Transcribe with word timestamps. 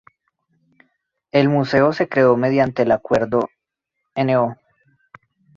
El 1.31 1.47
Museo 1.49 1.93
se 1.93 2.09
creó 2.09 2.35
mediante 2.35 2.81
el 2.81 2.91
acuerdo 2.91 3.51
No. 4.15 4.57